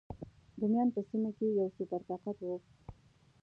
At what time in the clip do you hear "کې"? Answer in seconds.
1.37-1.47